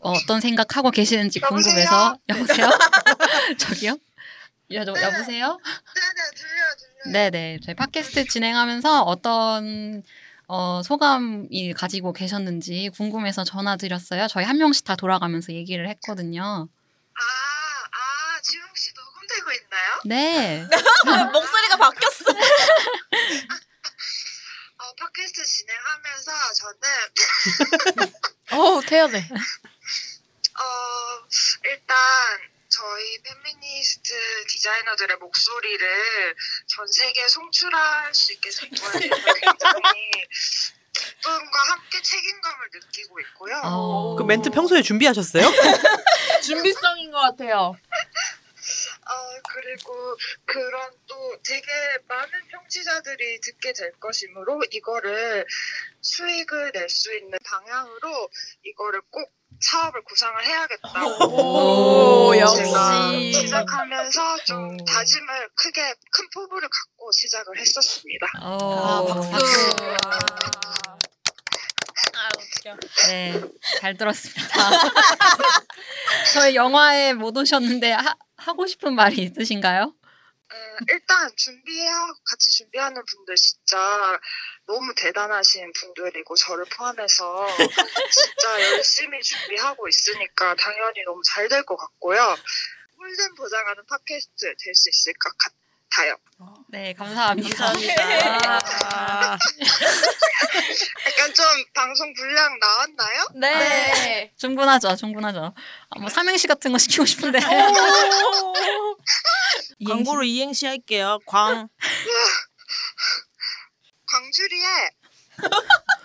[0.00, 2.68] 어떤 생각하고 계시는지 궁금해서 여보세요?
[3.58, 3.96] 저기요?
[4.72, 5.58] 여, 저, 여보세요?
[5.94, 7.12] 네네, 들려요, 들려요.
[7.12, 10.02] 네네 저희 팟캐스트 진행하면서 어떤
[10.52, 14.26] 어, 소감이 가지고 계셨는지 궁금해서 전화 드렸어요.
[14.26, 16.42] 저희 한 명씩 다 돌아가면서 얘기를 했거든요.
[16.42, 18.66] 아, 아, 지금
[19.30, 20.00] 녹음되고 있나요?
[20.04, 20.66] 네.
[21.32, 22.24] 목소리가 바뀌었어.
[24.78, 28.12] 어, 팟캐스트 진행하면서 저는,
[28.52, 29.18] 어 태연해.
[29.18, 30.62] 어,
[31.64, 31.96] 일단,
[32.68, 40.10] 저희 페미니스트 디자이너들의 목소리를 전 세계에 송출할 수 있게 된 거에 대해서 굉장히
[40.92, 43.60] 기쁨과 함께 책임감을 느끼고 있고요.
[43.64, 44.16] 어.
[44.16, 45.42] 그 멘트 평소에 준비하셨어요?
[46.42, 47.76] 준비성인 것 같아요.
[49.30, 51.66] 어, 그리고 그런 또 되게
[52.08, 55.46] 많은 청취자들이 듣게 될 것이므로 이거를
[56.00, 58.28] 수익을 낼 수 있는 방향으로
[58.64, 63.12] 이거를 꼭 사업을 구상을 해야겠다고 오, 제가.
[63.32, 64.84] 시작하면서 좀 오.
[64.84, 68.26] 다짐을 크게 큰 포부를 갖고 시작을 했었습니다.
[68.42, 69.70] 어, 박수.
[72.14, 72.76] 아 웃겨.
[73.08, 73.40] 네,
[73.78, 74.42] 잘 들었습니다.
[76.34, 79.94] 저희 영화에 못 오셨는데 하, 하고 싶은 말이 있으신가요?
[80.52, 84.18] 음, 일단 준비하 같이 준비하는 분들 진짜
[84.66, 87.46] 너무 대단하신 분들이고 저를 포함해서
[88.10, 92.36] 진짜 열심히 준비하고 있으니까 당연히 너무 잘 될 것 같고요.
[92.98, 95.59] 홀든 보장하는 팟캐스트 될 수 있을 것 같아요.
[96.68, 97.48] 네, 감사합니다.
[97.48, 97.92] 감사합니다.
[101.06, 103.26] 약간 좀 방송 분량 나왔나요?
[103.34, 104.32] 네.
[104.38, 105.52] 충분하죠, 충분하죠.
[105.90, 107.40] 아, 뭐 삼행시 같은 거 시키고 싶은데.
[109.86, 111.18] 광고로 이행시 할게요.
[111.26, 111.68] 광,
[114.06, 114.90] 광주리에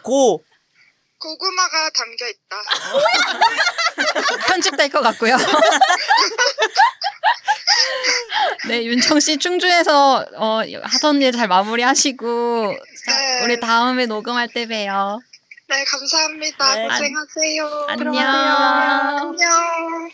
[0.01, 0.43] 고,
[1.19, 2.57] 고구마가 담겨 있다.
[4.47, 5.37] 편집될 것 같고요.
[8.67, 12.73] 네, 윤정 씨 충주에서 어, 하던 일 잘 마무리하시고
[13.05, 13.43] 자, 네.
[13.45, 15.19] 우리 다음에 녹음할 때 봬요.
[15.67, 16.75] 네, 감사합니다.
[16.75, 16.87] 네.
[16.87, 17.85] 고생하세요.
[17.89, 18.15] 안녕.
[18.17, 20.09] 안녕.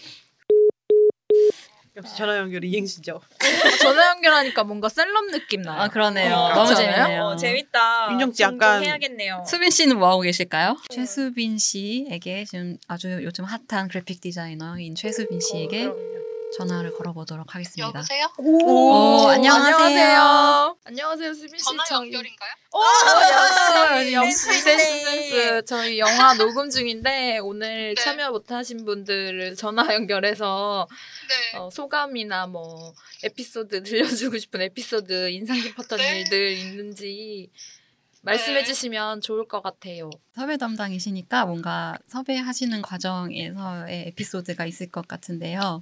[1.97, 3.21] 역시 전화 연결 이행시죠.
[3.81, 5.81] 전화 연결하니까 뭔가 셀럽 느낌 나요.
[5.81, 6.33] 아 그러네요.
[6.33, 6.73] 어, 너무?
[6.73, 7.23] 재밌네요.
[7.23, 8.11] 어, 재밌다.
[8.13, 9.43] 윤정씨 종종 약간- 해야겠네요.
[9.47, 10.77] 수빈 씨는 뭐 하고 계실까요?
[10.89, 15.89] 최수빈 씨에게 지금 아주 요즘 핫한 그래픽 디자이너인 최수빈 씨에게
[16.57, 17.87] 전화를 걸어보도록 하겠습니다.
[17.87, 18.29] 여보세요?
[18.37, 19.75] 오, 안녕하세요.
[19.75, 20.77] 안녕하세요.
[20.83, 21.63] 안녕하세요, 수빈 씨.
[21.65, 22.51] 전화 저희- 연결인가요?
[22.73, 22.81] 오,
[24.01, 25.65] 역시, 역시 센스 센스.
[25.65, 28.01] 저희 영화 녹음 중인데 오늘 네.
[28.03, 30.87] 참여 못하신 분들을 전화 연결해서
[31.53, 31.57] 네.
[31.57, 36.19] 어, 소감이나 뭐 에피소드 들려주고 싶은 에피소드 인상 깊었던 네.
[36.19, 37.49] 일들 있는지
[38.23, 38.63] 말씀해 네.
[38.65, 40.09] 주시면 좋을 것 같아요.
[40.35, 45.81] 섭외 담당이시니까 뭔가 섭외하시는 과정에서의 에피소드가 있을 것 같은데요.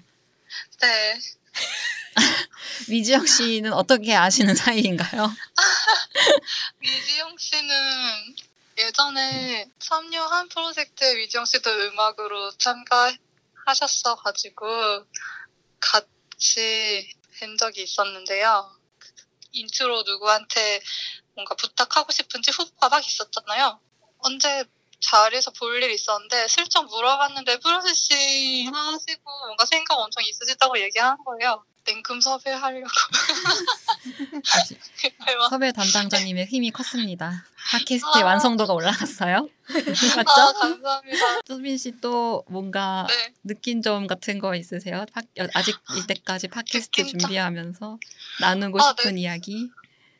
[0.81, 1.19] 네.
[2.89, 5.29] 위지영 씨는 어떻게 아시는 사이인가요?
[6.79, 8.35] 위지영 씨는
[8.77, 15.05] 예전에 참여한 프로젝트에 위지영 씨도 음악으로 참가하셨어가지고
[15.79, 18.75] 같이 뵌 적이 있었는데요.
[19.51, 20.81] 인트로 누구한테
[21.35, 23.79] 뭔가 부탁하고 싶은지 후보가 막 있었잖아요.
[24.19, 24.65] 언제
[25.01, 31.63] 자리에서 볼일 있었는데 슬쩍 물어봤는데 producing 하시고 뭔가 생각 엄청 있으시다고 얘기하는 거예요.
[31.85, 32.87] 냉큼 섭외하려고.
[35.25, 37.45] 그래서 섭외 담당자님의 힘이 컸습니다.
[37.71, 38.27] 팟캐스트의 아.
[38.27, 39.47] 완성도가 올라갔어요.
[39.69, 40.59] 아, 맞죠?
[40.59, 41.41] 감사합니다.
[41.47, 43.33] 수빈 씨 또 뭔가 네.
[43.43, 45.05] 느낀 점 같은 거 있으세요?
[45.13, 47.05] 팟- 여- 아직 이때까지 팟캐스트?
[47.05, 47.97] 준비하면서
[48.41, 49.69] 나누고 아, 싶은 이야기?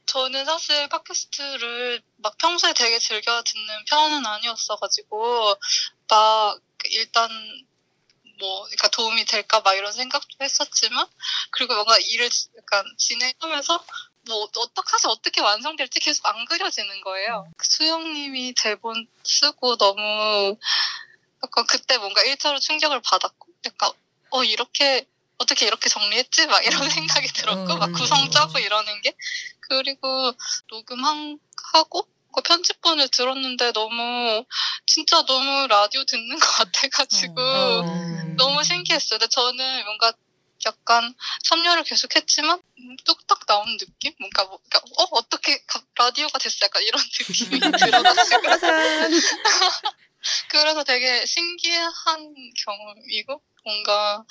[0.10, 5.56] 저는 사실 팟캐스트를 막 평소에 되게 즐겨 듣는 편은 아니었어가지고
[6.10, 7.30] 막 일단
[8.39, 11.06] 뭐 그러니까 도움이 될까 막 이런 생각도 했었지만
[11.52, 13.86] 그리고 뭔가 일을 지- 약간 진행하면서
[14.28, 17.48] 뭐 어떻게 해서 어떻게 완성될지 계속 안 그려지는 거예요.
[17.62, 20.58] 수영님이 대본 쓰고 너무
[21.43, 23.91] 약간 그때 뭔가 1차로 충격을 받았고 약간
[24.32, 25.06] 어 이렇게
[25.38, 27.93] 어떻게 이렇게 정리했지 막 이런 생각이 들었고 막 음.
[27.93, 29.13] 구성 짜고 이러는 게
[29.70, 30.34] 그리고
[30.70, 31.40] 녹음한
[31.74, 34.46] 하고 그 편집본을 들었는데 너무
[34.86, 37.84] 진짜 너무 라디오 듣는 것 같아가지고 어.
[38.38, 39.20] 너무 신기했어요.
[39.20, 40.14] 근데 저는 뭔가
[40.66, 44.14] 약간 참여를 계속했지만 음, 뚝딱 나오는 느낌?
[44.20, 46.66] 뭔가 뭐, 그러니까 어 어떻게 가- 라디오가 됐어?
[46.66, 48.42] 약간 이런 느낌이 들어가지고
[50.50, 52.34] 그래서 되게 신기한
[52.66, 54.26] 경험이고 뭔가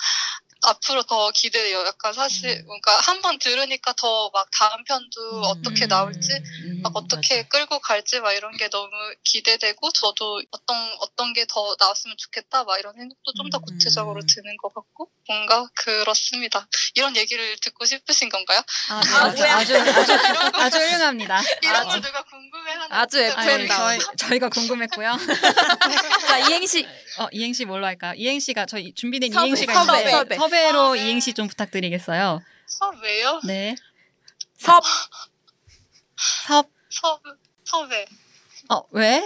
[0.69, 1.85] 앞으로 더 기대돼요.
[1.85, 2.65] 약간 사실 음.
[2.67, 6.31] 뭔가 한번 들으니까 더 막 다음 편도 어떻게 나올지
[6.65, 8.89] 음, 막 어떻게 끌고 갈지 막 이런 게 너무
[9.23, 13.61] 기대되고 저도 어떤 어떤 게 더 나왔으면 좋겠다 막 이런 생각도 좀더 음.
[13.65, 16.67] 구체적으로 드는 것 같고 뭔가 그렇습니다.
[16.95, 18.61] 이런 얘기를 듣고 싶으신 건가요?
[18.89, 18.99] 아,
[19.33, 19.75] 네, 아, 아주.
[19.75, 20.13] 아주, 아주,
[20.59, 21.41] 아주 훌륭합니다.
[21.63, 23.99] 이런 걸 누가 궁금해하는 아주 분들 아, FM 예, 다운.
[23.99, 25.17] 저희, 저희가 궁금했고요.
[26.27, 26.85] 자 이행시
[27.17, 28.13] 어, 이행시 뭘로 할까요?
[28.15, 30.35] 이행시가 저희 준비된 이행시가 섭외, 있는데 섭외.
[30.37, 31.05] 섭외 로 아, 네.
[31.05, 32.41] 이행시 좀 부탁드리겠어요.
[32.67, 33.39] 섭 왜요?
[33.45, 33.75] 네.
[34.57, 34.83] 섭
[36.47, 37.21] 섭, 섭
[37.63, 38.05] 섭외
[38.69, 39.25] 어, 왜?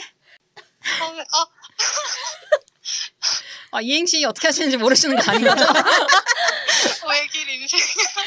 [1.00, 1.46] 섭외 아
[3.72, 5.66] 아, 이행시 어떻게 하시는지 모르시는 거 아닌 거죠?
[7.10, 7.80] 외길 인생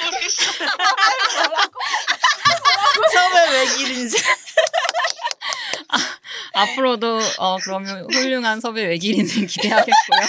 [0.05, 0.53] 모르겠어.
[3.13, 4.21] 섭외 외길 인생.
[6.53, 10.21] 앞으로도 어, 그러면 훌륭한 섭외 외길 인생 기대하겠고요.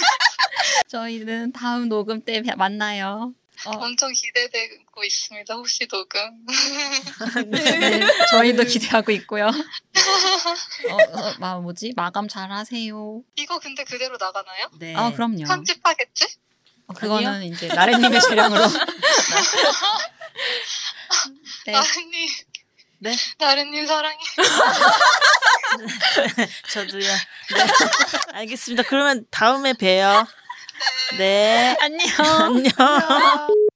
[0.88, 3.32] 저희는 다음 녹음 때 뵈- 만나요.
[3.66, 5.52] 어, 엄청 기대되고 있습니다.
[5.54, 6.46] 혹시 녹음.
[7.50, 9.46] 네, 저희도 기대하고 있고요.
[9.48, 11.92] 어, 어, 마, 뭐지?
[11.96, 13.22] 마감 잘 하세요.
[13.36, 14.70] 이거 근데 그대로 나가나요?
[14.78, 14.94] 네.
[14.94, 15.44] 아, 그럼요.
[15.44, 16.26] 편집하겠지?
[16.86, 18.62] 어, 그거는 이제 나래님의 재량으로.
[21.66, 21.72] 네.
[21.72, 22.28] 나른님.
[23.00, 23.16] 네.
[23.38, 24.16] 나른님 사랑해.
[26.70, 27.02] 저도요.
[27.02, 27.16] 네.
[28.34, 28.84] 알겠습니다.
[28.84, 30.26] 그러면 다음에 봬요.
[31.18, 31.76] 네.
[31.80, 32.06] 안녕.
[32.78, 33.67] 안녕.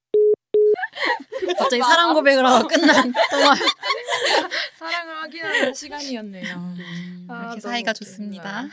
[1.57, 3.53] 갑자기 사랑 고백을 하고 끝난 동화.
[4.79, 6.55] 사랑을 확인하는 시간이었네요.
[6.55, 7.93] 음, 아, 이렇게 사이가.
[7.93, 8.65] 좋습니다.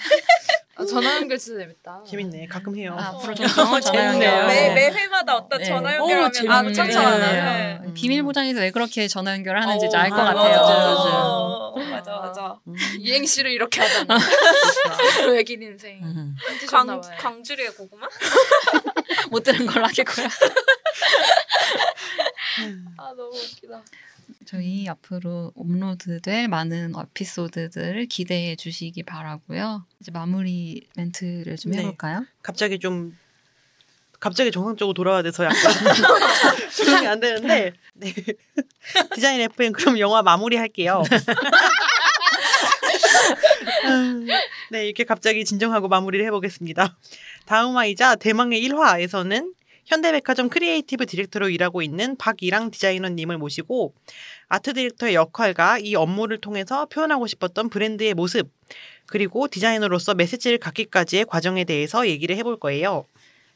[0.77, 2.03] 아, 전화 연결 진짜 재밌다.
[2.09, 2.47] 재밌네.
[2.47, 2.97] 가끔 해요.
[2.99, 4.31] 아, 앞으로 어, 종종 전화 재밌네요.
[4.31, 4.47] 연결.
[4.47, 5.65] 매- 매 회마다 어떤 네.
[5.67, 6.55] 전화 오, 연결하면 재밌네.
[6.55, 6.93] 아, 참 네.
[6.93, 7.81] 좋아하나요?
[7.85, 7.95] 네.
[7.95, 11.75] 비밀 보장에서 왜 그렇게 전화 연결을 하는지 어, 알것 아, 같아요.
[11.77, 12.57] 맞아 맞아 맞아.
[12.99, 14.17] 이행시를 이렇게 하잖아.
[15.31, 16.01] 외긴 인생.
[16.03, 16.35] 음.
[16.69, 18.07] 광, 광 광주리의 고구마?
[19.31, 20.27] 못 들은 걸로 하겠고요.
[22.97, 23.83] 아 너무 웃기다.
[24.47, 29.85] 저희 앞으로 업로드될 많은 에피소드들을 기대해 주시기 바라고요.
[30.01, 31.79] 이제 마무리 멘트를 좀 네.
[31.79, 32.25] 해볼까요?
[32.43, 33.17] 갑자기 좀
[34.19, 35.59] 갑자기 정상적으로 돌아와야 돼서 약간
[36.77, 38.15] 적응이 안 되는데 네.
[39.15, 41.03] 디자인 FM 그럼 영화 마무리할게요.
[43.87, 44.27] 음,
[44.71, 46.97] 네 이렇게 갑자기 진정하고 마무리를 해보겠습니다.
[47.47, 49.55] 다음화이자 대망의 1화에서는
[49.91, 53.93] 현대백화점 creative director로 일하고 있는 박이랑 디자이너님을 모시고
[54.49, 58.53] art director의 역할과 이 업무를 통해서 표현하고 싶었던 브랜드의 모습
[59.07, 63.05] 그리고 디자이너로서 메시지를 갖기까지의 과정에 대해서 얘기를 해볼 거예요.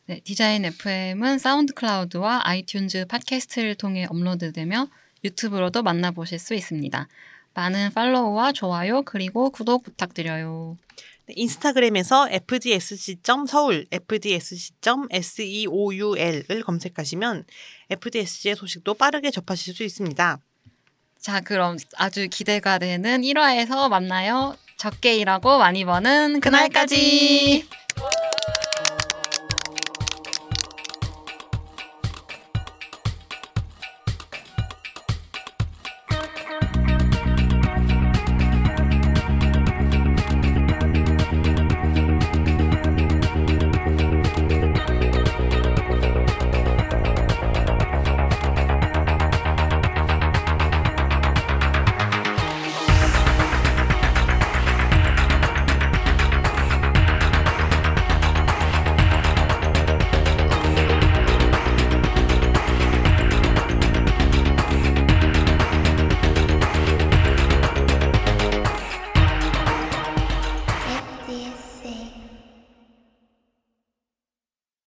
[0.06, 4.88] 네, 디자인 FM은 SoundCloud와 iTunes 팟캐스트를 통해 업로드되며
[5.22, 7.06] 유튜브로도 만나보실 수 있습니다.
[7.54, 10.76] 많은 팔로우와 좋아요 그리고 구독 부탁드려요.
[11.26, 15.02] 네, 인스타그램에서 fdsc.서울, fdsc.seoul을
[16.64, 17.44] 검색하시면
[17.90, 20.38] FDSC의 소식도 빠르게 접하실 수 있습니다.
[21.18, 24.56] 자, 그럼 아주 기대가 되는 1화에서 만나요.
[24.76, 27.66] 적게 일하고 많이 버는 그날까지.